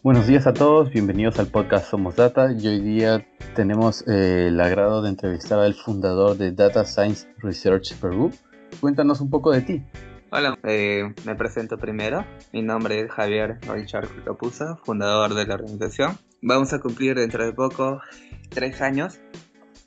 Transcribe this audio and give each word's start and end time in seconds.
Buenos 0.00 0.28
días 0.28 0.46
a 0.46 0.54
todos, 0.54 0.90
bienvenidos 0.92 1.40
al 1.40 1.48
podcast 1.48 1.90
Somos 1.90 2.14
Data 2.14 2.52
y 2.52 2.68
hoy 2.68 2.78
día 2.78 3.26
tenemos 3.56 4.06
eh, 4.06 4.46
el 4.46 4.60
agrado 4.60 5.02
de 5.02 5.08
entrevistar 5.08 5.58
al 5.58 5.74
fundador 5.74 6.36
de 6.36 6.52
Data 6.52 6.84
Science 6.84 7.26
Research 7.38 7.96
Perú. 7.96 8.30
Cuéntanos 8.80 9.20
un 9.20 9.28
poco 9.28 9.50
de 9.50 9.62
ti. 9.62 9.82
Hola, 10.30 10.56
eh, 10.62 11.12
me 11.26 11.34
presento 11.34 11.78
primero. 11.78 12.24
Mi 12.52 12.62
nombre 12.62 13.00
es 13.00 13.10
Javier 13.10 13.58
Richard 13.68 14.08
Capuza, 14.24 14.76
fundador 14.84 15.34
de 15.34 15.46
la 15.46 15.54
organización. 15.54 16.16
Vamos 16.42 16.72
a 16.72 16.78
cumplir 16.78 17.16
dentro 17.16 17.44
de 17.44 17.52
poco 17.52 18.00
tres 18.50 18.80
años. 18.80 19.18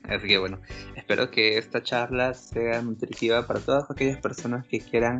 Así 0.08 0.26
que 0.26 0.38
bueno, 0.38 0.60
espero 0.96 1.30
que 1.30 1.58
esta 1.58 1.82
charla 1.82 2.34
sea 2.34 2.82
nutritiva 2.82 3.46
para 3.46 3.60
todas 3.60 3.90
aquellas 3.90 4.18
personas 4.18 4.66
que 4.66 4.80
quieran 4.80 5.18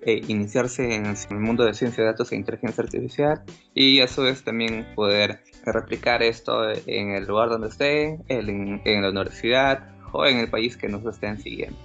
eh, 0.00 0.22
iniciarse 0.28 0.94
en 0.94 1.06
el 1.06 1.38
mundo 1.38 1.64
de 1.64 1.74
ciencia 1.74 2.04
de 2.04 2.10
datos 2.10 2.32
e 2.32 2.36
inteligencia 2.36 2.84
artificial 2.84 3.42
y 3.74 4.00
a 4.00 4.08
su 4.08 4.22
vez 4.22 4.42
también 4.44 4.86
poder 4.94 5.42
replicar 5.64 6.22
esto 6.22 6.70
en 6.86 7.10
el 7.10 7.26
lugar 7.26 7.48
donde 7.48 7.68
estén, 7.68 8.22
en, 8.28 8.82
en 8.84 9.02
la 9.02 9.10
universidad 9.10 9.88
o 10.12 10.26
en 10.26 10.38
el 10.38 10.50
país 10.50 10.76
que 10.76 10.88
nos 10.88 11.04
estén 11.06 11.38
siguiendo. 11.38 11.78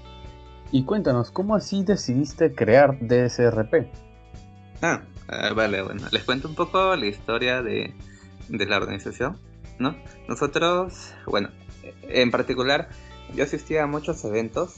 Y 0.72 0.84
cuéntanos, 0.84 1.32
¿cómo 1.32 1.56
así 1.56 1.84
decidiste 1.84 2.54
crear 2.54 2.98
DSRP? 3.00 3.88
Ah, 4.82 5.02
ah, 5.28 5.54
vale, 5.54 5.82
bueno, 5.82 6.08
les 6.12 6.24
cuento 6.24 6.48
un 6.48 6.56
poco 6.56 6.96
la 6.96 7.06
historia 7.06 7.62
de, 7.64 7.94
de 8.50 8.66
la 8.66 8.78
organización, 8.78 9.38
¿no? 9.80 9.96
Nosotros, 10.28 11.14
bueno, 11.26 11.50
en 12.04 12.32
particular, 12.32 12.90
yo 13.34 13.44
asistía 13.44 13.84
a 13.84 13.88
muchos 13.88 14.24
eventos, 14.26 14.76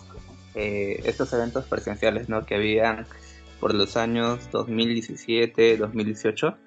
eh, 0.56 1.02
estos 1.06 1.34
eventos 1.34 1.66
presenciales, 1.66 2.30
¿no? 2.30 2.46
Que 2.46 2.56
habían 2.56 3.06
por 3.60 3.74
los 3.74 3.96
años 3.96 4.50
2017, 4.52 5.78
2018. 5.78 6.58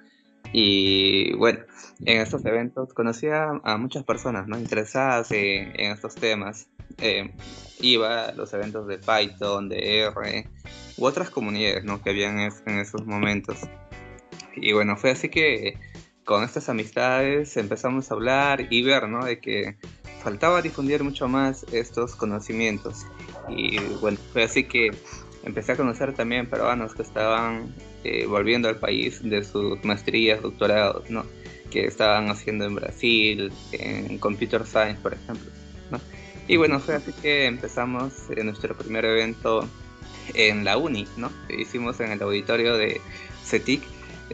Y 0.53 1.35
bueno, 1.35 1.61
en 2.05 2.21
estos 2.21 2.45
eventos 2.45 2.95
conocía 2.95 3.49
a 3.65 3.77
muchas 3.77 4.05
personas 4.05 4.47
¿no? 4.47 4.59
interesadas 4.59 5.31
en, 5.33 5.75
estos 5.77 6.15
temas. 6.15 6.69
Eh, 6.99 7.33
iba 7.81 8.27
a 8.27 8.33
los 8.33 8.53
eventos 8.55 8.87
de 8.87 8.99
Python, 8.99 9.69
de 9.69 10.03
R 10.03 10.49
u 10.97 11.05
otras 11.05 11.31
comunidades 11.31 11.85
¿no? 11.85 12.01
que 12.01 12.11
habían 12.11 12.39
en 12.39 12.79
esos 12.79 13.05
momentos. 13.05 13.59
Y 14.55 14.73
bueno, 14.73 14.97
fue 14.97 15.11
así 15.11 15.29
que 15.29 15.75
con 16.25 16.43
estas 16.43 16.69
amistades 16.69 17.57
empezamos 17.57 18.11
a 18.11 18.15
hablar 18.15 18.67
y 18.71 18.83
ver 18.83 19.09
¿no? 19.09 19.25
de 19.25 19.39
que 19.39 19.77
faltaba 20.23 20.63
difundir 20.63 21.05
mucho 21.05 21.29
más 21.29 21.65
estos 21.73 22.17
conocimientos. 22.17 23.07
Y 23.49 23.79
bueno, 24.01 24.19
fue 24.33 24.45
así 24.45 24.65
que 24.65 24.91
empecé 25.45 25.73
a 25.73 25.77
conocer 25.77 26.15
también 26.15 26.49
peruanos 26.49 26.95
que 26.95 27.03
estaban 27.03 27.75
eh, 28.05 28.27
volviendo 28.27 28.69
al 28.69 28.77
país 28.77 29.23
de 29.23 29.45
sus 29.45 29.85
maestrías, 29.85 30.41
doctorados, 30.41 31.11
¿no? 31.11 31.27
Que 31.71 31.85
estaban 31.85 32.31
haciendo 32.31 32.65
en 32.65 32.75
Brasil, 32.75 33.53
en 33.73 34.19
Computer 34.19 34.65
Science, 34.67 35.01
por 35.03 35.13
ejemplo, 35.13 35.51
¿no? 35.91 36.01
Y 36.49 36.57
bueno, 36.57 36.81
fue 36.81 36.95
así 36.95 37.13
que 37.21 37.45
empezamos 37.45 38.13
en 38.31 38.47
nuestro 38.47 38.77
primer 38.77 39.05
evento 39.05 39.69
en 40.33 40.65
la 40.65 40.79
uni, 40.79 41.07
¿no? 41.19 41.31
Que 41.49 41.61
hicimos 41.61 42.01
en 42.01 42.13
el 42.13 42.23
auditorio 42.23 42.77
de 42.77 43.01
CETIC. 43.45 43.83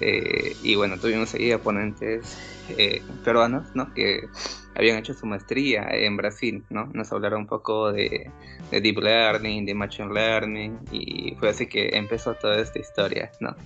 Eh, 0.01 0.57
y 0.63 0.75
bueno, 0.77 0.99
tuvimos 0.99 1.35
ahí 1.35 1.55
ponentes 1.57 2.39
eh, 2.77 3.03
peruanos, 3.25 3.69
¿no? 3.75 3.93
Que 3.93 4.29
habían 4.75 4.99
hecho 4.99 5.15
su 5.15 5.27
maestría 5.27 5.87
en 5.91 6.17
Brasil, 6.17 6.65
¿no? 6.71 6.87
Nos 6.95 7.13
hablaron 7.13 7.43
un 7.43 7.47
poco 7.47 7.93
de, 7.93 8.31
Deep 8.71 8.99
Learning, 8.99 9.67
de 9.67 9.75
Machine 9.75 10.13
Learning, 10.13 10.79
y 10.93 11.35
fue 11.39 11.51
así 11.51 11.67
que 11.67 11.91
empezó 11.93 12.35
toda 12.35 12.61
esta 12.61 12.79
historia, 12.79 13.31
¿no? 13.41 13.57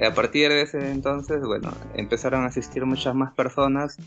A 0.00 0.14
partir 0.14 0.50
de 0.50 0.62
ese 0.62 0.90
entonces, 0.90 1.42
bueno, 1.42 1.72
empezaron 1.94 2.44
a 2.44 2.46
asistir 2.46 2.84
muchas 2.86 3.14
más 3.14 3.32
personas 3.32 3.98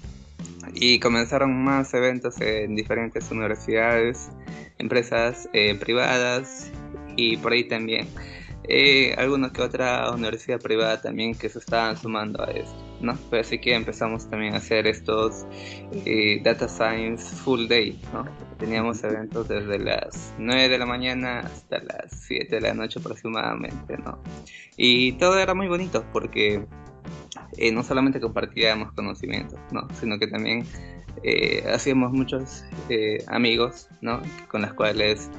y 0.74 1.00
comenzaron 1.00 1.63
más 1.63 1.94
eventos 1.94 2.40
en 2.42 2.75
diferentes 2.75 3.30
universidades, 3.31 4.30
empresas 4.78 5.50
eh, 5.53 5.75
privadas 5.75 6.72
y 7.16 7.38
por 7.38 7.53
ahí 7.53 7.63
también 7.66 8.07
eh, 8.68 9.14
alguna 9.18 9.52
que 9.52 9.62
otra 9.62 10.12
universidad 10.12 10.59
privada 10.59 11.02
también 11.02 11.36
que 11.36 11.50
se 11.50 11.59
estaban 11.59 11.98
sumando 11.98 12.44
a 12.44 12.52
esto, 12.52 12.76
¿no? 13.02 13.16
Pues 13.30 13.48
así 13.48 13.59
que 13.59 13.76
empezamos 13.76 14.30
también 14.30 14.53
a 14.53 14.58
hacer 14.58 14.88
estos 14.88 15.46
eh, 16.06 16.42
Data 16.44 16.68
Science 16.68 17.36
Full 17.36 17.68
Day, 17.68 18.00
¿no? 18.14 18.25
Teníamos 18.58 19.04
eventos 19.04 19.48
desde 19.48 19.80
las 19.80 20.34
9 20.38 20.70
de 20.70 20.78
la 20.78 20.86
mañana 20.86 21.40
hasta 21.42 21.80
las 21.80 22.12
7 22.28 22.56
de 22.56 22.62
la 22.62 22.74
noche 22.74 23.00
aproximadamente, 23.00 23.98
¿no? 23.98 24.20
Y 24.78 25.14
todo 25.14 25.38
era 25.38 25.54
muy 25.54 25.68
bonito 25.68 26.06
porque 26.12 26.66
eh, 27.58 27.72
no 27.72 27.84
solamente 27.84 28.20
compartíamos 28.20 28.94
conocimientos, 28.94 29.59
¿no? 29.72 29.88
Sino 30.00 30.18
que 30.18 30.28
también 30.28 30.66
eh, 31.24 31.64
hacíamos 31.74 32.12
muchos 32.12 32.64
amigos, 33.28 33.90
¿no? 34.02 34.22
Con 34.48 34.62
las 34.62 34.74
cuales 34.74 35.30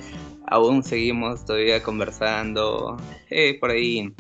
aún 0.46 0.82
seguimos 0.82 1.44
todavía 1.44 1.82
conversando, 1.82 2.96
eh, 3.30 3.58
por 3.58 3.70
ahí 3.70 4.12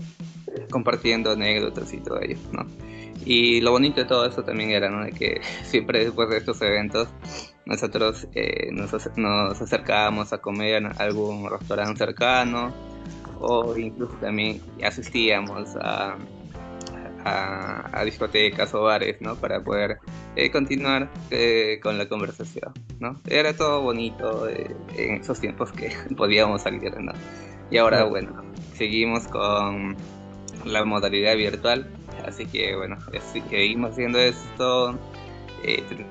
compartiendo 0.70 1.32
anécdotas 1.32 1.92
y 1.92 1.98
todo 1.98 2.20
ello, 2.20 2.38
¿no? 2.52 2.66
Y 3.24 3.60
lo 3.60 3.72
bonito 3.72 4.00
de 4.00 4.06
todo 4.06 4.26
eso 4.26 4.42
también 4.42 4.70
era, 4.70 4.88
¿no? 4.90 5.04
De 5.04 5.12
que 5.12 5.40
siempre 5.64 6.04
después 6.04 6.28
de 6.28 6.38
estos 6.38 6.60
eventos 6.62 7.08
nosotros 7.64 8.28
eh, 8.34 8.70
nos, 8.72 8.92
nos 9.16 9.60
acercábamos 9.60 10.32
a 10.32 10.38
comer 10.38 10.76
en 10.76 10.86
algún 11.00 11.50
restaurante 11.50 11.98
cercano 11.98 12.72
o 13.40 13.76
incluso 13.76 14.14
también 14.20 14.60
asistíamos 14.84 15.76
a, 15.76 16.16
a, 17.26 18.04
discotecas 18.04 18.72
o 18.74 18.82
bares, 18.82 19.20
¿no? 19.20 19.36
Para 19.36 19.62
poder 19.62 19.98
eh, 20.36 20.50
continuar 20.50 21.10
eh, 21.30 21.80
con 21.82 21.98
la 21.98 22.08
conversación, 22.08 22.72
¿no? 23.00 23.20
Era 23.28 23.56
todo 23.56 23.82
bonito 23.82 24.48
eh, 24.48 24.76
en 24.96 25.20
esos 25.20 25.40
tiempos 25.40 25.72
que 25.72 25.90
podíamos 26.16 26.62
salir, 26.62 26.92
¿no? 27.00 27.12
Y 27.70 27.78
ahora, 27.78 28.04
bueno, 28.04 28.44
seguimos 28.74 29.26
con 29.26 29.96
la 30.64 30.84
modalidad 30.84 31.36
virtual, 31.36 31.90
así 32.24 32.46
que, 32.46 32.76
bueno, 32.76 32.96
seguimos 33.32 33.92
haciendo 33.92 34.20
esto, 34.20 34.96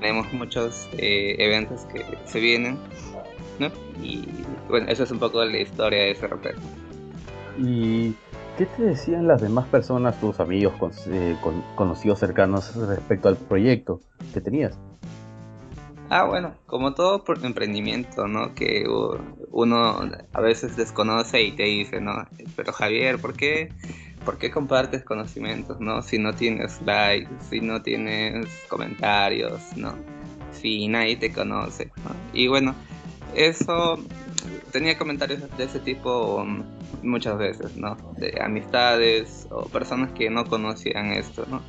tenemos 0.01 0.31
muchos 0.33 0.89
eventos 0.97 1.85
que 1.85 2.03
se 2.25 2.39
vienen, 2.41 2.77
¿no? 3.59 3.71
Y, 4.03 4.27
bueno, 4.67 4.87
eso 4.89 5.03
es 5.03 5.11
un 5.11 5.19
poco 5.19 5.45
la 5.45 5.57
historia 5.57 6.03
de 6.03 6.15
SRP. 6.15 6.55
Y 7.57 8.13
¿Qué 8.57 8.66
te 8.66 8.83
decían 8.83 9.27
las 9.27 9.41
demás 9.41 9.66
personas, 9.67 10.17
tus 10.21 10.39
amigos, 10.39 10.73
eh, 11.07 11.35
conocidos 11.75 12.19
cercanos 12.19 12.73
respecto 12.88 13.27
al 13.27 13.35
proyecto 13.35 13.99
que 14.33 14.39
tenías? 14.39 14.77
Ah, 16.09 16.23
bueno, 16.23 16.53
como 16.66 16.93
todo 16.93 17.21
emprendimiento, 17.43 18.27
¿no? 18.27 18.53
Que 18.55 18.85
uno 19.51 20.09
a 20.31 20.41
veces 20.41 20.77
desconoce 20.77 21.41
y 21.41 21.51
te 21.51 21.63
dice, 21.63 21.99
¿no? 21.99 22.13
Pero 22.55 22.71
Javier, 22.71 23.19
¿por 23.19 23.33
qué, 23.33 23.73
¿por 24.23 24.38
qué 24.38 24.49
compartes 24.51 25.03
conocimientos, 25.03 25.81
¿no? 25.81 26.01
Si 26.01 26.17
no 26.17 26.33
tienes 26.33 26.81
likes, 26.83 27.29
si 27.49 27.59
no 27.59 27.81
tienes 27.81 28.47
comentarios, 28.69 29.59
¿no? 29.75 29.95
Si 30.53 30.87
nadie 30.87 31.17
te 31.17 31.33
conoce, 31.33 31.91
¿no? 32.05 32.11
Y 32.31 32.47
bueno, 32.47 32.73
eso 33.33 33.97
tenía 34.75 34.97
comentarios 34.97 35.39
de 35.57 35.63
ese 35.63 35.79
tipo 35.79 36.35
um, 36.35 36.61
muchas 37.01 37.37
veces, 37.37 37.77
¿no? 37.77 37.95
De 38.17 38.41
amistades 38.41 39.47
o 39.49 39.69
personas 39.69 40.11
que 40.11 40.29
no 40.29 40.43
conocían 40.43 41.13
esto, 41.13 41.45
¿no? 41.49 41.61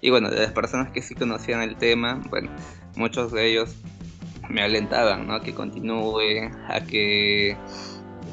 Y 0.00 0.08
bueno, 0.08 0.30
de 0.30 0.40
las 0.40 0.52
personas 0.52 0.90
que 0.90 1.02
sí 1.02 1.14
conocían 1.14 1.60
el 1.60 1.76
tema, 1.76 2.22
bueno, 2.30 2.50
muchos 2.96 3.32
de 3.32 3.50
ellos 3.50 3.76
me 4.48 4.62
alentaban, 4.62 5.26
¿no? 5.26 5.34
A 5.34 5.42
que 5.42 5.52
continúe, 5.52 6.48
a 6.66 6.80
que 6.80 7.54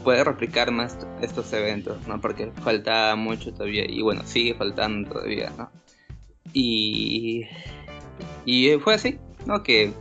pueda 0.06 0.24
replicar 0.24 0.72
más 0.72 0.98
estos 1.22 1.52
eventos, 1.52 2.08
¿no? 2.08 2.22
Porque 2.22 2.54
falta 2.64 3.14
mucho 3.18 3.52
todavía 3.52 3.84
y 3.86 4.02
bueno, 4.02 4.22
sigue 4.24 4.54
faltando 4.54 5.12
todavía, 5.12 5.52
¿no? 5.58 5.70
Y, 6.54 7.48
y 8.46 8.78
fue 8.78 8.94
así, 8.94 9.20
¿no? 9.46 9.62
Que 9.62 9.92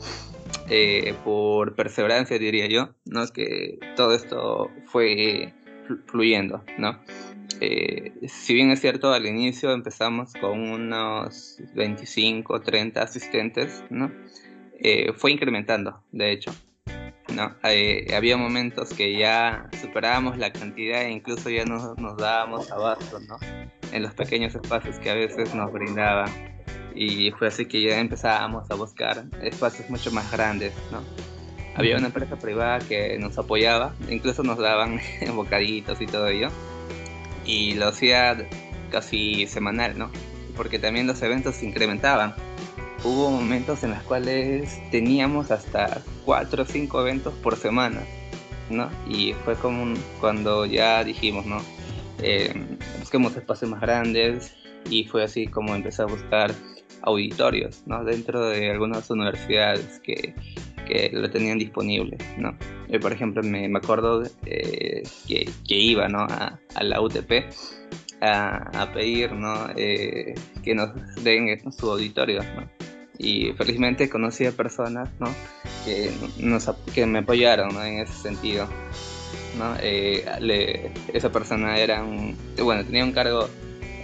eh, 0.72 1.14
por 1.24 1.74
perseverancia 1.74 2.38
diría 2.38 2.68
yo, 2.68 2.94
¿no? 3.04 3.26
Que 3.26 3.80
todo 3.96 4.14
esto 4.14 4.70
fue 4.86 5.52
fluyendo, 6.06 6.64
¿no? 6.78 7.00
Eh, 7.60 8.12
si 8.28 8.54
bien 8.54 8.70
es 8.70 8.80
cierto, 8.80 9.12
al 9.12 9.26
inicio 9.26 9.72
empezamos 9.72 10.32
con 10.34 10.60
unos 10.60 11.58
25, 11.74 12.60
30 12.60 13.02
asistentes, 13.02 13.82
¿no? 13.90 14.12
Eh, 14.78 15.12
fue 15.12 15.32
incrementando, 15.32 16.02
de 16.12 16.32
hecho. 16.32 16.52
¿no? 17.34 17.54
había 18.12 18.36
momentos 18.36 18.92
que 18.92 19.16
ya 19.16 19.70
superábamos 19.80 20.36
la 20.36 20.52
cantidad 20.52 21.02
e 21.02 21.12
incluso 21.12 21.48
ya 21.48 21.64
nos, 21.64 21.96
nos 21.96 22.16
dábamos 22.16 22.72
abasto, 22.72 23.20
¿no? 23.20 23.36
En 23.92 24.02
los 24.02 24.14
pequeños 24.14 24.56
espacios 24.56 24.98
que 24.98 25.10
a 25.10 25.14
veces 25.14 25.54
nos 25.54 25.72
brindaban 25.72 26.28
y 26.94 27.30
fue 27.32 27.48
así 27.48 27.66
que 27.66 27.82
ya 27.82 27.98
empezábamos 27.98 28.70
a 28.70 28.74
buscar 28.74 29.24
espacios 29.42 29.88
mucho 29.90 30.10
más 30.10 30.30
grandes, 30.30 30.72
¿no? 30.90 31.02
Había 31.76 31.96
una 31.96 32.06
empresa 32.06 32.36
privada 32.36 32.80
que 32.80 33.18
nos 33.18 33.38
apoyaba, 33.38 33.94
incluso 34.08 34.42
nos 34.42 34.58
daban 34.58 35.00
bocaditos 35.34 36.00
y 36.00 36.06
todo 36.06 36.26
ello, 36.28 36.48
y 37.44 37.74
lo 37.74 37.88
hacía 37.88 38.36
casi 38.90 39.46
semanal, 39.46 39.96
¿no? 39.96 40.10
porque 40.60 40.78
también 40.78 41.06
los 41.06 41.22
eventos 41.22 41.56
se 41.56 41.64
incrementaban. 41.64 42.34
Hubo 43.02 43.30
momentos 43.30 43.82
en 43.82 43.92
los 43.92 44.02
cuales 44.02 44.78
teníamos 44.90 45.50
hasta 45.50 46.02
4 46.26 46.62
o 46.62 46.66
5 46.66 47.00
eventos 47.00 47.32
por 47.42 47.56
semana, 47.56 48.02
¿no? 48.68 48.90
Y 49.08 49.32
fue 49.32 49.54
como 49.54 49.94
cuando 50.20 50.66
ya 50.66 51.02
dijimos, 51.02 51.46
¿no? 51.46 51.62
Eh, 52.22 52.52
busquemos 52.98 53.34
espacios 53.38 53.70
más 53.70 53.80
grandes 53.80 54.54
y 54.88 55.04
fue 55.04 55.24
así 55.24 55.46
como 55.46 55.74
empecé 55.74 56.02
a 56.02 56.06
buscar 56.06 56.52
auditorios, 57.02 57.82
¿no? 57.86 58.04
Dentro 58.04 58.48
de 58.48 58.70
algunas 58.70 59.10
universidades 59.10 60.00
que, 60.02 60.34
que 60.86 61.10
lo 61.12 61.30
tenían 61.30 61.58
disponible, 61.58 62.18
¿no? 62.36 62.56
Yo, 62.88 63.00
por 63.00 63.12
ejemplo, 63.12 63.42
me, 63.42 63.68
me 63.68 63.78
acuerdo 63.78 64.22
eh, 64.46 65.02
que, 65.26 65.48
que, 65.66 65.74
iba, 65.74 66.08
¿no? 66.08 66.20
A, 66.20 66.58
a 66.74 66.84
la 66.84 67.00
UTP 67.00 67.44
a, 68.20 68.82
a 68.82 68.92
pedir, 68.92 69.32
¿no? 69.32 69.68
Eh, 69.76 70.34
que 70.62 70.74
nos 70.74 70.90
den 71.22 71.72
su 71.72 71.90
auditorio, 71.90 72.42
¿no? 72.42 72.68
Y 73.18 73.52
felizmente 73.52 74.08
conocí 74.08 74.46
a 74.46 74.52
personas, 74.52 75.08
¿no? 75.18 75.28
Que, 75.84 76.10
nos, 76.38 76.70
que 76.94 77.06
me 77.06 77.20
apoyaron, 77.20 77.74
¿no? 77.74 77.84
En 77.84 78.00
ese 78.00 78.14
sentido, 78.14 78.66
¿no? 79.58 79.74
Eh, 79.80 80.92
esa 81.12 81.30
persona 81.30 81.78
era 81.78 82.02
un, 82.02 82.36
bueno, 82.62 82.84
tenía 82.84 83.04
un 83.04 83.12
cargo 83.12 83.48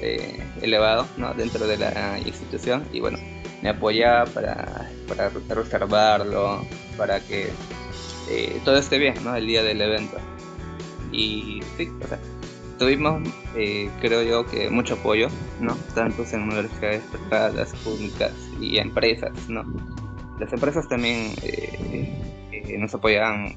eh, 0.00 0.42
elevado 0.62 1.06
¿no? 1.16 1.32
dentro 1.34 1.66
de 1.66 1.78
la 1.78 2.18
institución 2.24 2.86
y 2.92 3.00
bueno, 3.00 3.18
me 3.62 3.68
apoyaba 3.70 4.24
para, 4.26 4.90
para 5.08 5.30
reservarlo, 5.30 6.64
para 6.96 7.20
que 7.20 7.50
eh, 8.30 8.60
todo 8.64 8.76
esté 8.76 8.98
bien 8.98 9.14
¿no? 9.24 9.34
el 9.34 9.46
día 9.46 9.62
del 9.62 9.80
evento. 9.80 10.18
Y 11.12 11.60
sí, 11.76 11.88
o 12.04 12.08
sea, 12.08 12.18
tuvimos, 12.78 13.28
eh, 13.56 13.90
creo 14.00 14.22
yo, 14.22 14.46
que 14.46 14.68
mucho 14.68 14.94
apoyo, 14.94 15.28
¿no? 15.60 15.74
Tanto 15.94 16.24
en 16.30 16.42
universidades 16.42 17.02
privadas, 17.04 17.72
públicas 17.84 18.32
y 18.60 18.78
empresas, 18.78 19.32
¿no? 19.48 19.64
Las 20.38 20.52
empresas 20.52 20.86
también 20.88 21.34
nos 22.78 22.92
apoyaban 22.94 23.56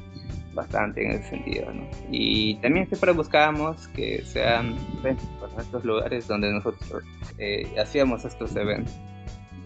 bastante 0.53 1.05
en 1.05 1.11
ese 1.11 1.29
sentido. 1.29 1.71
Y 2.11 2.55
también 2.55 2.87
siempre 2.87 3.11
buscábamos 3.11 3.87
que 3.89 4.23
sean 4.25 4.75
eventos, 4.99 5.27
estos 5.57 5.83
lugares 5.83 6.27
donde 6.27 6.51
nosotros 6.51 7.03
eh, 7.37 7.73
hacíamos 7.79 8.25
estos 8.25 8.55
eventos. 8.55 8.93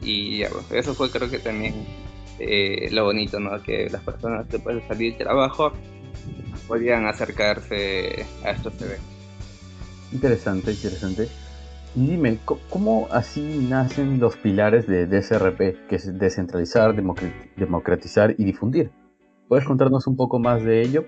Y 0.02 0.44
pues, 0.46 0.72
eso 0.72 0.94
fue 0.94 1.10
creo 1.10 1.30
que 1.30 1.40
también 1.40 1.74
eh, 2.40 2.90
lo 2.92 3.06
bonito, 3.06 3.40
¿no? 3.40 3.62
Que 3.62 3.90
las 3.90 4.02
personas 4.02 4.48
después 4.50 4.76
de 4.76 4.88
salir 4.88 5.14
de 5.14 5.24
trabajo 5.24 5.72
podían 6.68 7.06
acercarse 7.06 8.26
a 8.44 8.52
estos 8.52 8.74
eventos. 8.82 9.08
Interesante, 10.12 10.72
interesante. 10.72 11.28
Y 11.96 12.08
dime, 12.08 12.40
¿cómo 12.70 13.08
así 13.12 13.68
nacen 13.70 14.20
los 14.20 14.36
pilares 14.36 14.88
de 14.88 15.06
DSRP, 15.06 15.88
que 15.88 15.96
es 15.96 16.18
descentralizar, 16.18 16.96
democratizar 16.96 18.34
y 18.38 18.46
difundir? 18.46 18.92
¿Puedes 19.48 19.66
contarnos 19.66 20.08
un 20.08 20.16
poco 20.16 20.40
más 20.40 20.64
de 20.64 20.82
ello? 20.82 21.06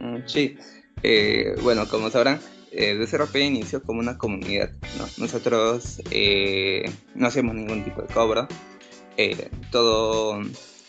Mm, 0.00 0.18
sí, 0.26 0.56
eh, 1.02 1.54
bueno, 1.62 1.88
como 1.88 2.10
sabrán, 2.10 2.40
eh, 2.72 2.94
DSRP 2.94 3.36
inició 3.36 3.82
como 3.82 4.00
una 4.00 4.16
comunidad. 4.16 4.70
Nosotros 5.18 6.00
eh, 6.10 6.90
no 7.14 7.26
hacemos 7.26 7.54
ningún 7.54 7.84
tipo 7.84 8.02
de 8.02 8.08
cobro. 8.08 8.46
Eh, 9.16 9.50
todo, 9.72 10.40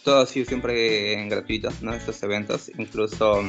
todo 0.04 0.22
ha 0.22 0.26
sido 0.26 0.46
siempre 0.46 1.26
gratuito, 1.28 1.70
¿no? 1.82 1.94
estos 1.94 2.22
eventos. 2.24 2.72
Incluso 2.78 3.44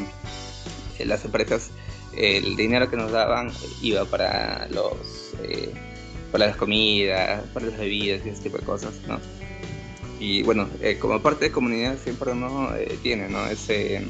las 1.05 1.25
empresas, 1.25 1.71
el 2.17 2.57
dinero 2.57 2.89
que 2.89 2.97
nos 2.97 3.13
daban 3.13 3.51
iba 3.83 4.05
para 4.05 4.67
los 4.69 5.35
para 6.31 6.47
las 6.47 6.57
comidas, 6.57 7.45
para 7.53 7.67
las 7.67 7.79
bebidas 7.79 8.25
y 8.25 8.31
ese 8.31 8.45
tipo 8.45 8.57
de 8.57 8.65
cosas. 8.65 8.95
¿no? 9.07 9.21
Y 10.23 10.43
bueno, 10.45 10.69
eh, 10.81 10.99
como 11.01 11.21
parte 11.21 11.47
de 11.47 11.51
comunidad 11.51 11.99
siempre 11.99 12.31
uno 12.31 12.73
eh, 12.77 12.97
tiene 13.03 13.29
¿no? 13.29 13.45
ese, 13.49 14.07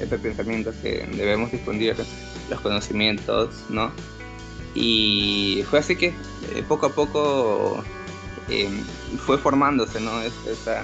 ese 0.00 0.18
pensamiento 0.18 0.72
que 0.80 1.06
debemos 1.14 1.52
difundir 1.52 1.94
los 2.48 2.60
conocimientos, 2.62 3.66
¿no? 3.68 3.92
Y 4.74 5.62
fue 5.68 5.80
así 5.80 5.96
que 5.96 6.06
eh, 6.06 6.64
poco 6.66 6.86
a 6.86 6.94
poco 6.94 7.84
fue 9.26 9.36
formándose, 9.36 10.00
¿no? 10.00 10.22
esa, 10.22 10.82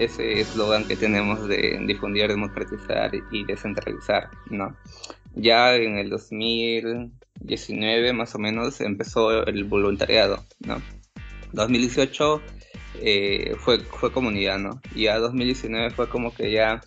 ese 0.00 0.40
eslogan 0.40 0.84
que 0.88 0.96
tenemos 0.96 1.46
de 1.46 1.78
difundir, 1.86 2.26
democratizar 2.26 3.12
y 3.30 3.44
descentralizar, 3.44 4.30
¿no? 4.50 4.76
Ya 5.36 5.76
en 5.76 5.96
el 5.96 6.10
2019 6.10 8.12
más 8.14 8.34
o 8.34 8.40
menos 8.40 8.80
empezó 8.80 9.46
el 9.46 9.62
voluntariado, 9.62 10.44
¿no? 10.58 10.82
2018 11.52 12.42
eh, 12.96 13.54
fue, 13.58 13.80
fue 13.80 14.12
comunidad, 14.12 14.58
¿no? 14.58 14.80
Y 14.94 15.06
a 15.06 15.18
2019 15.18 15.90
fue 15.90 16.08
como 16.08 16.34
que 16.34 16.50
ya 16.50 16.80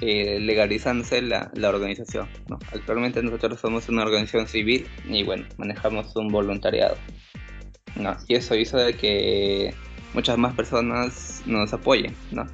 eh, 0.00 0.38
legalizándose 0.40 1.22
la, 1.22 1.50
la, 1.54 1.68
organización. 1.68 2.28
Actualmente 2.72 3.22
nosotros 3.22 3.58
somos 3.60 3.88
una 3.88 4.04
organización 4.04 4.46
civil 4.46 4.86
y 5.08 5.24
bueno, 5.24 5.46
manejamos 5.56 6.14
un 6.16 6.28
voluntariado, 6.28 6.96
¿no? 7.96 8.16
Y 8.28 8.34
eso 8.34 8.54
hizo 8.54 8.76
de 8.76 8.94
que 8.94 9.74
muchas 10.14 10.38
más 10.38 10.54
personas 10.54 11.42
nos 11.46 11.72
apoyen, 11.72 12.14
¿no? 12.30 12.46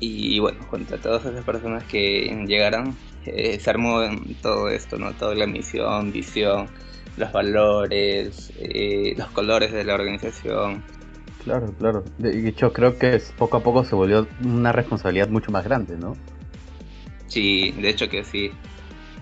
Y, 0.00 0.38
bueno, 0.38 0.58
contra 0.68 0.98
todas 0.98 1.24
esas 1.24 1.44
personas 1.44 1.84
que 1.84 2.44
llegaron, 2.46 2.96
eh, 3.24 3.58
se 3.58 3.70
armó 3.70 4.00
todo 4.42 4.68
esto, 4.68 4.98
¿no? 4.98 5.12
Toda 5.12 5.34
la 5.34 5.46
misión, 5.46 6.12
visión, 6.12 6.68
los 7.16 7.32
valores, 7.32 8.52
eh, 8.58 9.14
los 9.16 9.28
colores 9.28 9.72
de 9.72 9.84
la 9.84 9.94
organización, 9.94 10.84
Claro, 11.44 11.72
claro. 11.78 12.04
De 12.18 12.48
hecho, 12.48 12.72
creo 12.72 12.98
que 12.98 13.20
poco 13.36 13.58
a 13.58 13.62
poco 13.62 13.84
se 13.84 13.94
volvió 13.94 14.26
una 14.42 14.72
responsabilidad 14.72 15.28
mucho 15.28 15.50
más 15.50 15.64
grande, 15.64 15.96
¿no? 15.96 16.16
Sí, 17.26 17.72
de 17.72 17.90
hecho 17.90 18.08
que 18.08 18.24
sí. 18.24 18.50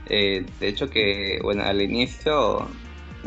Eh, 0.06 0.46
de 0.60 0.68
hecho 0.68 0.88
que, 0.88 1.40
bueno, 1.42 1.64
al 1.64 1.82
inicio, 1.82 2.68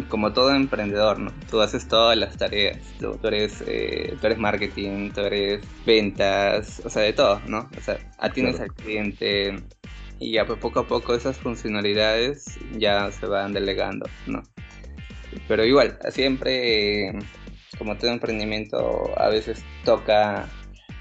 como 0.07 0.31
todo 0.31 0.55
emprendedor, 0.55 1.19
¿no? 1.19 1.31
Tú 1.49 1.61
haces 1.61 1.87
todas 1.87 2.17
las 2.17 2.37
tareas. 2.37 2.79
Tú, 2.99 3.19
eres, 3.23 3.63
eh, 3.67 4.15
tú 4.19 4.27
eres 4.27 4.39
marketing, 4.39 5.11
tú 5.11 5.21
eres 5.21 5.61
ventas, 5.85 6.81
o 6.85 6.89
sea, 6.89 7.01
de 7.01 7.13
todo, 7.13 7.41
¿no? 7.47 7.69
O 7.77 7.81
sea, 7.81 7.97
atiendes 8.17 8.61
al 8.61 8.73
cliente 8.73 9.55
y 10.19 10.31
ya 10.31 10.45
pues, 10.45 10.59
poco 10.59 10.79
a 10.79 10.87
poco 10.87 11.13
esas 11.13 11.37
funcionalidades 11.37 12.57
ya 12.77 13.11
se 13.11 13.25
van 13.25 13.51
delegando, 13.51 14.07
¿no? 14.27 14.41
Pero 15.49 15.65
igual, 15.65 15.97
siempre 16.11 17.11
como 17.77 17.97
todo 17.97 18.11
emprendimiento, 18.11 19.11
a 19.19 19.29
veces 19.29 19.63
toca 19.83 20.47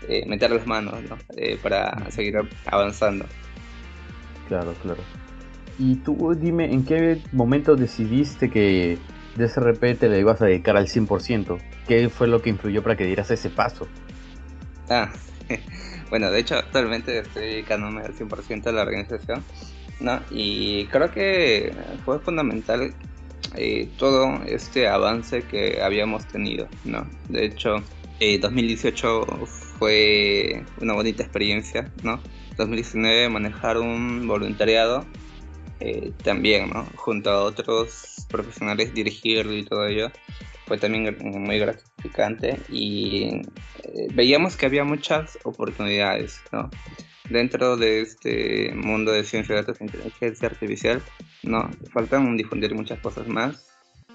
eh, 0.08 0.24
meter 0.26 0.50
las 0.50 0.66
manos 0.66 1.02
¿no? 1.08 1.16
Eh, 1.36 1.58
para 1.62 2.10
seguir 2.10 2.36
avanzando. 2.66 3.26
Claro, 4.48 4.74
claro. 4.82 5.02
Y 5.78 5.96
tú 5.96 6.34
dime, 6.34 6.72
¿en 6.72 6.84
qué 6.84 7.20
momento 7.32 7.74
decidiste 7.74 8.50
que 8.50 8.98
DSRP 9.36 9.98
te 9.98 10.08
le 10.08 10.20
ibas 10.20 10.40
a 10.40 10.46
dedicar 10.46 10.76
al 10.76 10.86
100%? 10.86 11.58
¿Qué 11.88 12.08
fue 12.08 12.28
lo 12.28 12.42
que 12.42 12.50
influyó 12.50 12.82
para 12.82 12.96
que 12.96 13.06
dieras 13.06 13.30
ese 13.30 13.50
paso? 13.50 13.88
Ah, 14.88 15.10
bueno, 16.10 16.30
de 16.30 16.40
hecho 16.40 16.56
actualmente 16.56 17.18
estoy 17.18 17.46
dedicándome 17.46 18.02
al 18.02 18.14
100% 18.14 18.66
a 18.66 18.72
la 18.72 18.82
organización, 18.82 19.42
¿no? 20.00 20.20
Y 20.30 20.86
creo 20.86 21.10
que 21.10 21.72
fue 22.04 22.20
fundamental 22.20 22.94
eh, 23.56 23.88
todo 23.98 24.42
este 24.46 24.88
avance 24.88 25.42
que 25.42 25.80
habíamos 25.82 26.26
tenido, 26.26 26.68
¿no? 26.84 27.08
De 27.28 27.46
hecho, 27.46 27.82
2018 28.40 29.22
eh, 29.22 29.46
fue 29.78 30.64
una 30.80 30.94
bonita 30.94 31.22
experiencia, 31.22 31.92
¿no? 32.02 32.20
2019 32.56 33.28
manejar 33.28 33.78
un 33.78 34.26
voluntariado 34.26 35.04
eh, 35.80 36.12
también, 36.22 36.70
¿no? 36.70 36.86
Junto 36.96 37.30
a 37.30 37.42
otros 37.42 38.26
profesionales 38.28 38.94
dirigirlo 38.94 39.54
y 39.54 39.64
todo 39.64 39.86
ello 39.86 40.10
fue 40.66 40.78
también 40.78 41.16
muy 41.20 41.58
gratificante 41.58 42.58
y 42.70 43.42
veíamos 44.14 44.56
que 44.56 44.66
había 44.66 44.82
muchas 44.84 45.38
oportunidades, 45.44 46.40
¿no? 46.52 46.70
dentro 47.28 47.76
de 47.76 48.02
este 48.02 48.72
mundo 48.74 49.12
de 49.12 49.24
ciencia 49.24 49.54
de 49.54 49.62
datos 49.62 49.80
e 49.80 49.84
inteligencia 49.84 50.48
artificial, 50.48 51.02
no, 51.46 51.70
faltan 51.92 52.36
difundir 52.36 52.74
muchas 52.74 52.98
cosas 53.00 53.26
más. 53.28 53.70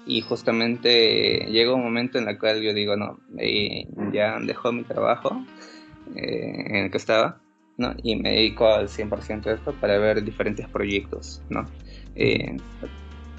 Y 0.06 0.22
justamente 0.22 1.46
llega 1.50 1.74
un 1.74 1.82
momento 1.82 2.18
en 2.18 2.28
el 2.28 2.38
cual 2.38 2.62
yo 2.62 2.72
digo, 2.72 2.96
no, 2.96 3.18
ya 4.12 4.38
dejó 4.40 4.72
mi 4.72 4.82
trabajo 4.82 5.44
eh, 6.16 6.64
en 6.66 6.76
el 6.76 6.90
que 6.90 6.96
estaba, 6.96 7.40
¿no? 7.76 7.94
Y 8.02 8.16
me 8.16 8.30
dedico 8.30 8.66
al 8.66 8.88
100% 8.88 9.46
a 9.46 9.52
esto 9.52 9.72
para 9.74 9.98
ver 9.98 10.24
diferentes 10.24 10.66
proyectos, 10.68 11.42
¿no? 11.50 11.66
Eh, 12.14 12.56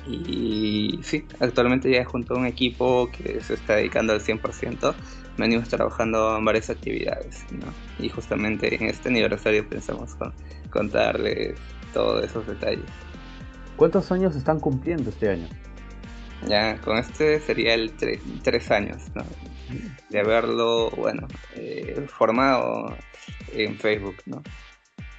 y 0.08 1.00
sí, 1.04 1.26
actualmente 1.40 1.92
ya 1.92 2.06
junto 2.06 2.36
a 2.36 2.38
un 2.38 2.46
equipo 2.48 3.10
que 3.12 3.42
se 3.42 3.54
está 3.56 3.76
dedicando 3.76 4.14
al 4.14 4.22
100% 4.22 4.96
venimos 5.38 5.70
trabajando 5.70 6.38
en 6.38 6.46
varias 6.46 6.70
actividades, 6.70 7.46
¿no? 7.52 7.74
Y 8.00 8.10
justamente 8.10 8.74
en 8.76 8.88
este 8.88 9.10
aniversario 9.10 9.68
pensamos 9.68 10.12
contarles 10.70 11.56
todos 11.94 12.26
esos 12.26 12.46
detalles. 12.48 12.86
¿Cuántos 13.82 14.12
años 14.12 14.36
están 14.36 14.60
cumpliendo 14.60 15.10
este 15.10 15.28
año? 15.28 15.48
Ya 16.48 16.80
con 16.82 17.00
este 17.00 17.40
sería 17.40 17.74
el 17.74 17.92
tres 18.44 18.70
años, 18.70 19.02
¿no? 19.16 19.24
De 20.12 20.20
haberlo, 20.20 20.92
bueno, 20.92 21.28
eh, 21.56 22.06
formado 22.08 22.96
en 23.52 23.74
Facebook, 23.80 24.18
¿no? 24.28 24.44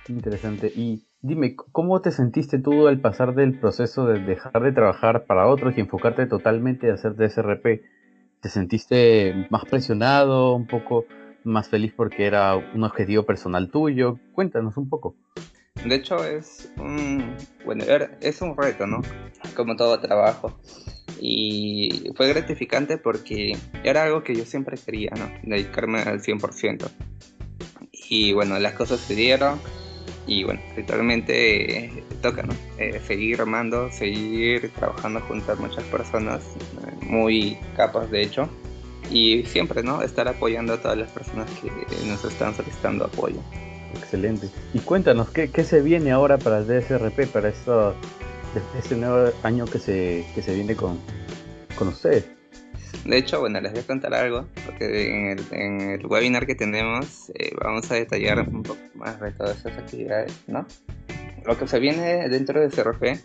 Interesante. 0.06 0.68
Y 0.76 1.02
dime, 1.22 1.56
¿cómo 1.56 2.00
te 2.02 2.12
sentiste 2.12 2.60
tú 2.60 2.86
al 2.86 3.00
pasar 3.00 3.34
del 3.34 3.58
proceso 3.58 4.06
de 4.06 4.20
dejar 4.20 4.62
de 4.62 4.70
trabajar 4.70 5.24
para 5.24 5.48
otros 5.48 5.76
y 5.76 5.80
enfocarte 5.80 6.26
totalmente 6.26 6.88
a 6.88 6.94
hacer 6.94 7.16
DSRP? 7.16 7.82
¿Te 8.42 8.48
sentiste 8.48 9.48
más 9.50 9.64
presionado, 9.64 10.54
un 10.54 10.68
poco 10.68 11.06
más 11.42 11.68
feliz 11.68 11.94
porque 11.96 12.26
era 12.26 12.54
un 12.54 12.84
objetivo 12.84 13.24
personal 13.24 13.72
tuyo? 13.72 14.20
Cuéntanos 14.34 14.76
un 14.76 14.88
poco. 14.88 15.16
De 15.84 15.96
hecho, 15.96 16.24
es 16.24 16.70
un, 16.76 17.36
bueno, 17.64 17.84
es 18.20 18.40
un 18.40 18.56
reto, 18.56 18.86
¿no? 18.86 19.02
Como 19.56 19.74
todo 19.76 19.98
trabajo. 20.00 20.56
Y 21.20 22.10
fue 22.16 22.28
gratificante 22.28 22.98
porque 22.98 23.56
era 23.82 24.04
algo 24.04 24.22
que 24.22 24.34
yo 24.34 24.44
siempre 24.44 24.76
quería, 24.76 25.10
¿no? 25.16 25.30
Dedicarme 25.42 26.00
al 26.02 26.20
100%. 26.20 26.88
Y 28.08 28.32
bueno, 28.32 28.58
las 28.58 28.74
cosas 28.74 29.00
se 29.00 29.14
dieron. 29.14 29.60
Y 30.26 30.44
bueno, 30.44 30.60
actualmente 30.76 31.84
eh, 31.84 32.04
toca, 32.22 32.42
¿no? 32.42 32.54
Eh, 32.78 33.00
seguir 33.04 33.38
remando, 33.38 33.90
seguir 33.90 34.70
trabajando 34.70 35.20
junto 35.20 35.52
a 35.52 35.56
muchas 35.56 35.82
personas 35.84 36.42
eh, 36.44 37.04
muy 37.04 37.58
capas, 37.76 38.10
de 38.10 38.22
hecho. 38.22 38.48
Y 39.10 39.42
siempre, 39.44 39.82
¿no? 39.82 40.02
Estar 40.02 40.28
apoyando 40.28 40.74
a 40.74 40.76
todas 40.80 40.96
las 40.96 41.10
personas 41.10 41.50
que 41.60 41.70
nos 42.06 42.24
están 42.24 42.54
solicitando 42.54 43.04
apoyo. 43.04 43.40
Excelente. 43.96 44.48
Y 44.74 44.80
cuéntanos, 44.80 45.30
¿qué, 45.30 45.50
qué 45.50 45.64
se 45.64 45.80
viene 45.80 46.12
ahora 46.12 46.38
para 46.38 46.58
el 46.58 46.66
DSRP, 46.66 47.26
para 47.32 47.48
esto, 47.48 47.94
este 48.78 48.96
nuevo 48.96 49.32
año 49.42 49.66
que 49.66 49.78
se, 49.78 50.26
que 50.34 50.42
se 50.42 50.54
viene 50.54 50.74
con, 50.74 50.98
con 51.76 51.88
ustedes? 51.88 52.26
De 53.04 53.18
hecho, 53.18 53.40
bueno, 53.40 53.60
les 53.60 53.72
voy 53.72 53.80
a 53.80 53.86
contar 53.86 54.14
algo, 54.14 54.46
porque 54.64 55.08
en 55.08 55.26
el, 55.30 55.44
en 55.50 55.80
el 55.80 56.06
webinar 56.06 56.46
que 56.46 56.54
tenemos 56.54 57.30
eh, 57.34 57.50
vamos 57.60 57.90
a 57.90 57.94
detallar 57.94 58.40
un 58.48 58.62
poco 58.62 58.80
más 58.94 59.20
de 59.20 59.32
todas 59.32 59.58
esas 59.58 59.76
actividades, 59.76 60.32
¿no? 60.46 60.66
Lo 61.44 61.58
que 61.58 61.66
se 61.66 61.80
viene 61.80 62.28
dentro 62.28 62.60
de 62.60 62.68
CRP 62.68 63.18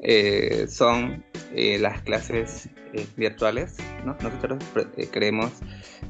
eh, 0.00 0.66
son 0.68 1.24
eh, 1.54 1.78
las 1.78 2.02
clases 2.02 2.68
virtuales, 3.16 3.76
¿no? 4.04 4.16
Nosotros 4.20 4.62
queremos 5.12 5.52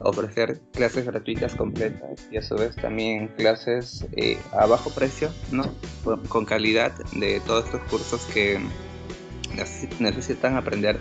ofrecer 0.01 0.61
clases 0.73 1.07
gratuitas 1.07 1.55
completas 1.55 2.27
y 2.31 2.37
a 2.37 2.43
su 2.43 2.55
vez 2.55 2.77
también 2.77 3.29
clases 3.37 4.07
a 4.53 4.67
bajo 4.67 4.91
precio, 4.91 5.31
¿no? 5.51 5.65
Con, 6.29 6.45
calidad 6.45 6.93
de 7.13 7.41
todos 7.41 7.65
estos 7.67 7.83
cursos 7.91 8.25
que 8.33 8.61
necesitan 9.99 10.57
aprender 10.57 10.99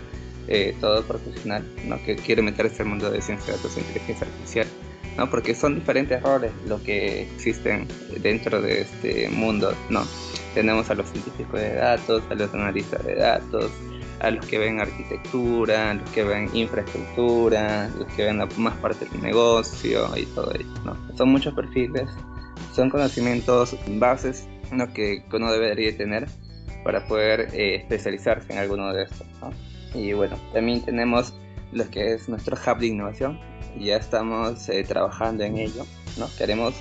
eh, 0.50 0.74
todo 0.80 1.02
profesional 1.04 1.62
¿no? 1.84 2.02
que 2.02 2.16
quiere 2.16 2.40
meterse 2.40 2.82
al 2.82 2.88
mundo 2.88 3.10
de 3.10 3.20
ciencia 3.20 3.52
de 3.52 3.58
datos 3.58 3.76
e 3.76 3.80
inteligencia 3.80 4.26
artificial, 4.26 4.66
¿no? 5.18 5.28
porque 5.28 5.54
son 5.54 5.74
diferentes 5.74 6.22
roles 6.22 6.52
los 6.66 6.80
que 6.80 7.24
existen 7.24 7.86
dentro 8.22 8.62
de 8.62 8.80
este 8.80 9.28
mundo. 9.28 9.74
¿no? 9.90 10.06
Tenemos 10.54 10.88
a 10.88 10.94
los 10.94 11.06
científicos 11.10 11.60
de 11.60 11.74
datos, 11.74 12.22
a 12.30 12.34
los 12.34 12.52
analistas 12.54 13.04
de 13.04 13.16
datos, 13.16 13.70
a 14.20 14.30
los 14.30 14.44
que 14.46 14.58
ven 14.58 14.80
arquitectura, 14.80 15.90
a 15.90 15.94
los 15.94 16.10
que 16.10 16.24
ven 16.24 16.50
infraestructura, 16.54 17.88
los 17.98 18.08
que 18.14 18.24
ven 18.24 18.40
más 18.56 18.76
parte 18.76 19.06
del 19.06 19.22
negocio 19.22 20.08
y 20.16 20.26
todo 20.26 20.52
ello. 20.54 20.66
¿no? 20.84 20.96
Son 21.16 21.30
muchos 21.30 21.54
perfiles, 21.54 22.08
son 22.74 22.90
conocimientos 22.90 23.76
bases 23.88 24.48
¿no? 24.72 24.92
que 24.92 25.22
uno 25.32 25.52
debería 25.52 25.96
tener 25.96 26.26
para 26.84 27.06
poder 27.06 27.48
eh, 27.52 27.76
especializarse 27.76 28.52
en 28.52 28.58
alguno 28.58 28.92
de 28.92 29.04
estos. 29.04 29.26
¿no? 29.40 29.50
Y 29.94 30.12
bueno, 30.12 30.36
también 30.52 30.84
tenemos 30.84 31.34
lo 31.72 31.88
que 31.90 32.14
es 32.14 32.28
nuestro 32.28 32.56
hub 32.56 32.78
de 32.78 32.86
innovación. 32.86 33.40
Ya 33.78 33.96
estamos 33.96 34.68
eh, 34.68 34.84
trabajando 34.84 35.44
en 35.44 35.58
ello, 35.58 35.84
¿no? 36.16 36.26
Queremos 36.36 36.74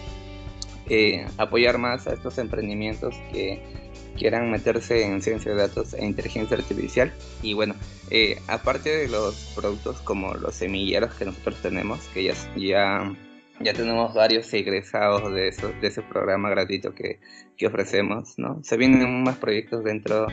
eh, 0.89 1.27
apoyar 1.37 1.77
más 1.77 2.07
a 2.07 2.13
estos 2.13 2.37
emprendimientos 2.37 3.15
que 3.31 3.86
quieran 4.17 4.51
meterse 4.51 5.05
en 5.05 5.21
ciencia 5.21 5.51
de 5.51 5.57
datos 5.57 5.93
e 5.93 6.05
inteligencia 6.05 6.57
artificial. 6.57 7.13
Y 7.41 7.53
bueno, 7.53 7.75
eh, 8.09 8.39
aparte 8.47 8.89
de 8.95 9.07
los 9.07 9.53
productos 9.55 10.01
como 10.01 10.33
los 10.33 10.55
semilleros 10.55 11.13
que 11.13 11.25
nosotros 11.25 11.55
tenemos, 11.61 11.99
que 12.13 12.23
ya, 12.23 12.33
ya, 12.55 13.15
ya 13.59 13.73
tenemos 13.73 14.13
varios 14.13 14.53
egresados 14.53 15.33
de, 15.33 15.49
eso, 15.49 15.71
de 15.81 15.87
ese 15.87 16.01
programa 16.01 16.49
gratuito 16.49 16.93
que, 16.93 17.19
que 17.55 17.67
ofrecemos, 17.67 18.37
¿no? 18.37 18.59
Se 18.63 18.77
vienen 18.77 19.23
más 19.23 19.37
proyectos 19.37 19.83
dentro 19.83 20.27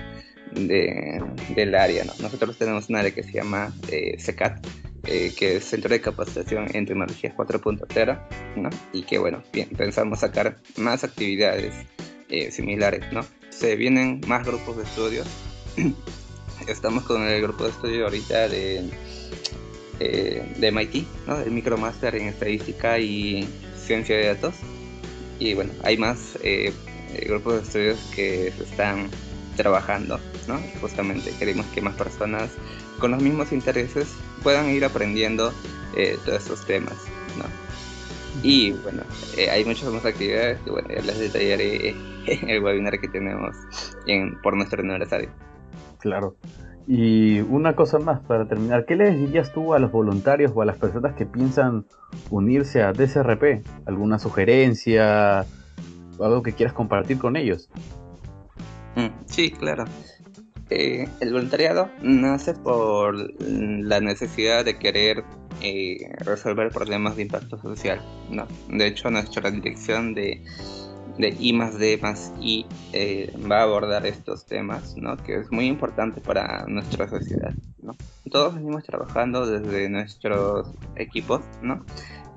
de, 0.52 1.22
del 1.54 1.74
área. 1.74 2.04
¿no? 2.04 2.12
Nosotros 2.20 2.56
tenemos 2.58 2.88
un 2.88 2.96
área 2.96 3.10
que 3.10 3.22
se 3.22 3.32
llama 3.32 3.72
eh, 3.90 4.16
CECAT, 4.18 4.66
eh, 5.06 5.32
que 5.36 5.56
es 5.56 5.64
Centro 5.64 5.90
de 5.90 6.00
Capacitación 6.00 6.66
en 6.74 6.86
Tecnologías 6.86 7.34
4.0, 7.34 8.20
¿no? 8.56 8.70
y 8.92 9.02
que 9.02 9.18
bueno, 9.18 9.42
bien, 9.52 9.68
pensamos 9.70 10.20
sacar 10.20 10.58
más 10.76 11.04
actividades 11.04 11.74
eh, 12.28 12.50
similares. 12.50 13.04
¿no? 13.12 13.22
Se 13.58 13.76
vienen 13.76 14.20
más 14.26 14.46
grupos 14.46 14.76
de 14.76 14.82
estudios. 14.82 15.26
Estamos 16.68 17.04
con 17.04 17.22
el 17.22 17.42
grupo 17.42 17.64
de 17.64 17.70
estudio 17.70 18.04
ahorita 18.04 18.48
de, 18.48 18.90
de 19.98 20.72
MIT, 20.72 21.06
el 21.44 21.50
Micromaster 21.50 22.14
en 22.16 22.28
Estadística 22.28 22.98
y 22.98 23.48
Ciencia 23.76 24.16
de 24.16 24.26
Datos. 24.26 24.54
Y 25.38 25.54
bueno, 25.54 25.72
hay 25.82 25.96
más 25.96 26.38
grupos 27.26 27.54
de 27.54 27.62
estudios 27.62 27.98
que 28.14 28.52
se 28.56 28.64
están 28.64 29.10
trabajando, 29.56 30.18
¿no? 30.48 30.60
Justamente 30.80 31.32
queremos 31.38 31.66
que 31.66 31.80
más 31.80 31.94
personas 31.94 32.50
con 32.98 33.12
los 33.12 33.22
mismos 33.22 33.52
intereses 33.52 34.08
puedan 34.42 34.70
ir 34.70 34.84
aprendiendo 34.84 35.52
eh, 35.96 36.18
todos 36.24 36.42
estos 36.42 36.66
temas. 36.66 36.94
Y 38.44 38.72
bueno, 38.72 39.02
eh, 39.38 39.48
hay 39.48 39.64
muchas 39.64 39.90
más 39.90 40.04
actividades 40.04 40.60
que 40.60 40.70
bueno, 40.70 40.88
ya 40.90 41.00
les 41.00 41.18
detallaré 41.18 41.94
en 42.26 42.50
el 42.50 42.62
webinar 42.62 43.00
que 43.00 43.08
tenemos 43.08 43.56
en, 44.06 44.38
por 44.42 44.54
nuestro 44.54 44.82
aniversario. 44.82 45.30
Claro. 45.98 46.36
Y 46.86 47.40
una 47.40 47.74
cosa 47.74 47.98
más 47.98 48.20
para 48.20 48.46
terminar, 48.46 48.84
¿qué 48.84 48.96
les 48.96 49.18
dirías 49.18 49.50
tú 49.54 49.72
a 49.72 49.78
los 49.78 49.90
voluntarios 49.90 50.52
o 50.54 50.60
a 50.60 50.66
las 50.66 50.76
personas 50.76 51.14
que 51.14 51.24
piensan 51.24 51.86
unirse 52.28 52.82
a 52.82 52.92
DSRP? 52.92 53.66
¿Alguna 53.86 54.18
sugerencia? 54.18 55.46
o 56.18 56.24
¿Algo 56.26 56.42
que 56.42 56.52
quieras 56.52 56.74
compartir 56.74 57.16
con 57.16 57.36
ellos? 57.36 57.70
Mm, 58.94 59.24
sí, 59.24 59.52
claro. 59.52 59.86
Eh, 60.68 61.08
el 61.20 61.32
voluntariado 61.32 61.88
nace 62.02 62.52
por 62.52 63.16
la 63.40 64.00
necesidad 64.00 64.66
de 64.66 64.78
querer 64.78 65.24
eh, 65.66 66.12
resolver 66.18 66.70
problemas 66.70 67.16
de 67.16 67.22
impacto 67.22 67.58
social. 67.58 68.02
¿no? 68.28 68.46
De 68.68 68.86
hecho, 68.86 69.10
nuestra 69.10 69.50
dirección 69.50 70.12
de, 70.12 70.44
de 71.16 71.34
I 71.38 71.54
más 71.54 71.78
D 71.78 71.98
más 72.02 72.34
I 72.38 72.66
eh, 72.92 73.32
va 73.50 73.60
a 73.60 73.62
abordar 73.62 74.04
estos 74.04 74.44
temas, 74.44 74.94
¿no? 74.98 75.16
que 75.16 75.36
es 75.36 75.50
muy 75.50 75.64
importante 75.64 76.20
para 76.20 76.66
nuestra 76.66 77.08
sociedad. 77.08 77.54
¿no? 77.82 77.96
Todos 78.30 78.56
venimos 78.56 78.84
trabajando 78.84 79.46
desde 79.46 79.88
nuestros 79.88 80.70
equipos 80.96 81.40
¿no? 81.62 81.82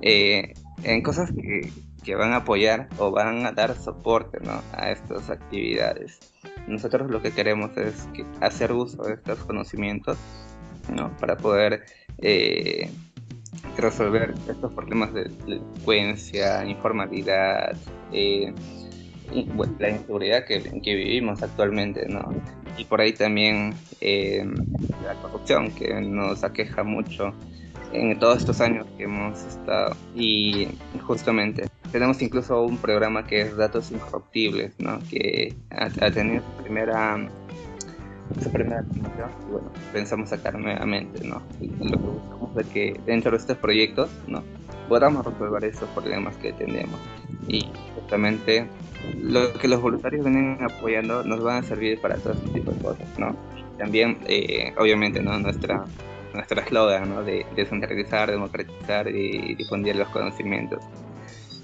en 0.02 1.02
cosas 1.02 1.30
que, 1.34 1.70
que 2.06 2.16
van 2.16 2.32
a 2.32 2.38
apoyar 2.38 2.88
o 2.98 3.12
van 3.12 3.46
a 3.46 3.52
dar 3.52 3.76
soporte 3.76 4.40
¿no? 4.40 4.62
a 4.72 4.92
estas 4.92 5.30
actividades. 5.30 6.20
Nosotros 6.66 7.12
lo 7.12 7.22
que 7.22 7.32
queremos 7.32 7.76
es 7.76 8.08
hacer 8.40 8.72
uso 8.72 9.04
de 9.04 9.16
estos 9.16 9.40
conocimientos 9.40 10.18
¿no? 10.90 11.12
para 11.18 11.36
poder 11.36 11.84
eh, 12.20 12.90
resolver 13.78 14.34
estos 14.50 14.74
problemas 14.74 15.14
de 15.14 15.26
delincuencia, 15.26 16.66
informalidad, 16.66 17.76
eh, 18.12 18.54
y, 19.34 19.46
la 19.80 19.90
inseguridad 19.90 20.46
que, 20.46 20.62
que, 20.82 20.96
vivimos 20.96 21.44
actualmente, 21.44 22.08
¿no? 22.08 22.30
Y 22.78 22.86
por 22.86 23.02
ahí 23.02 23.14
también 23.14 23.74
eh, 24.00 24.46
la 25.04 25.16
corrupción 25.16 25.72
que 25.72 26.00
nos 26.02 26.44
aqueja 26.44 26.84
mucho 26.84 27.34
en 27.92 28.18
todos 28.20 28.38
estos 28.38 28.62
años 28.62 28.86
que 28.98 29.04
hemos 29.04 29.44
estado. 29.44 29.96
Y 30.16 30.68
justamente 31.02 31.68
tenemos 31.92 32.22
incluso 32.22 32.62
un 32.62 32.78
programa 32.78 33.26
que 33.26 33.42
es 33.42 33.58
Datos 33.58 33.92
Incorruptibles, 33.92 34.74
¿no? 34.80 35.00
que 35.10 35.54
ha, 35.72 36.12
tenido 36.12 36.44
su 36.44 36.64
primera, 36.64 37.18
su 38.42 38.52
primera 38.52 38.84
y 38.94 39.52
bueno, 39.52 39.70
pensamos 39.94 40.30
sacar 40.30 40.58
nuevamente. 40.58 41.26
¿no? 41.26 41.42
Y 41.60 41.68
lo 41.68 41.98
que 41.98 42.06
buscamos 42.06 42.58
es 42.58 42.68
que 42.68 43.00
dentro 43.06 43.32
de 43.32 43.38
estos 43.38 43.58
proyectos 43.58 44.10
¿no? 44.28 44.44
podamos 44.88 45.26
resolver 45.26 45.64
esos 45.66 45.90
problemas 45.90 46.36
que 46.38 46.54
tenemos. 46.54 47.00
Y 47.48 47.68
justamente 47.96 48.68
lo 49.22 49.54
que 49.54 49.68
los 49.68 49.82
voluntarios 49.82 50.26
vienen 50.26 50.58
apoyando 50.62 51.24
nos 51.24 51.42
van 51.42 51.64
a 51.64 51.68
servir 51.68 52.00
para 52.02 52.16
todo 52.18 52.34
este 52.34 52.50
tipo 52.50 52.72
de 52.72 52.82
cosas. 52.82 53.20
¿no? 53.20 53.36
También, 53.78 54.20
eh, 54.28 54.74
obviamente, 54.78 55.22
¿no? 55.22 55.38
nuestra 55.40 55.86
nuestro 56.34 56.62
eslogan 56.62 57.10
¿no? 57.10 57.24
de 57.24 57.46
descentralizar, 57.56 58.30
democratizar 58.30 59.08
y 59.08 59.56
difundir 59.56 59.96
los 59.96 60.08
conocimientos. 60.10 60.84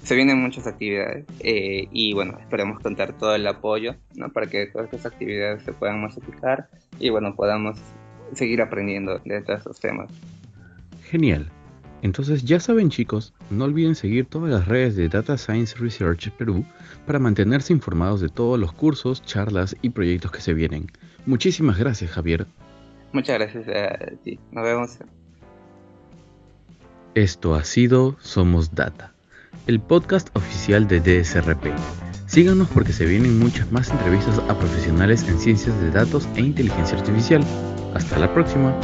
Se 0.04 0.14
vienen 0.14 0.40
muchas 0.40 0.66
actividades 0.66 1.24
eh, 1.40 1.88
y 1.90 2.12
bueno, 2.12 2.38
esperemos 2.38 2.78
contar 2.80 3.16
todo 3.16 3.34
el 3.34 3.46
apoyo 3.46 3.96
¿no? 4.14 4.30
para 4.30 4.46
que 4.46 4.66
todas 4.66 4.92
estas 4.92 5.12
actividades 5.12 5.62
se 5.62 5.72
puedan 5.72 6.02
masificar 6.02 6.68
y 6.98 7.08
bueno, 7.08 7.34
podamos 7.34 7.78
seguir 8.34 8.60
aprendiendo 8.60 9.18
de 9.18 9.40
todos 9.40 9.60
estos 9.60 9.80
temas. 9.80 10.10
Genial. 11.02 11.50
Entonces 12.02 12.44
ya 12.44 12.60
saben 12.60 12.90
chicos, 12.90 13.32
no 13.48 13.64
olviden 13.64 13.94
seguir 13.94 14.26
todas 14.26 14.50
las 14.50 14.68
redes 14.68 14.94
de 14.94 15.08
Data 15.08 15.38
Science 15.38 15.74
Research 15.78 16.30
Perú 16.32 16.66
para 17.06 17.18
mantenerse 17.18 17.72
informados 17.72 18.20
de 18.20 18.28
todos 18.28 18.60
los 18.60 18.74
cursos, 18.74 19.22
charlas 19.24 19.74
y 19.80 19.88
proyectos 19.88 20.30
que 20.32 20.42
se 20.42 20.52
vienen. 20.52 20.92
Muchísimas 21.24 21.78
gracias 21.78 22.10
Javier. 22.10 22.46
Muchas 23.12 23.38
gracias 23.38 23.68
a 23.68 24.16
ti. 24.22 24.38
Nos 24.52 24.64
vemos. 24.64 24.98
Esto 27.14 27.54
ha 27.54 27.64
sido 27.64 28.16
Somos 28.20 28.74
Data, 28.74 29.13
el 29.66 29.80
podcast 29.80 30.28
oficial 30.36 30.86
de 30.88 31.00
DSRP. 31.00 31.66
Síganos 32.26 32.68
porque 32.68 32.92
se 32.92 33.06
vienen 33.06 33.38
muchas 33.38 33.70
más 33.70 33.90
entrevistas 33.90 34.38
a 34.48 34.58
profesionales 34.58 35.22
en 35.28 35.38
ciencias 35.38 35.78
de 35.80 35.90
datos 35.90 36.28
e 36.36 36.40
inteligencia 36.40 36.98
artificial. 36.98 37.44
Hasta 37.94 38.18
la 38.18 38.32
próxima. 38.32 38.74